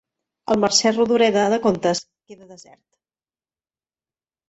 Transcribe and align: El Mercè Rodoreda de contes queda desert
El 0.55 0.63
Mercè 0.63 0.93
Rodoreda 0.95 1.45
de 1.55 1.61
contes 1.67 2.03
queda 2.09 2.51
desert 2.57 2.85